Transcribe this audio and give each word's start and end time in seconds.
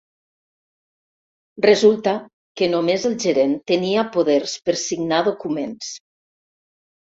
Resulta 1.65 2.13
que 2.61 2.71
només 2.73 3.05
el 3.11 3.19
gerent 3.27 3.55
tenia 3.73 4.07
poders 4.17 4.57
per 4.71 4.79
signar 4.87 5.23
documents. 5.31 5.95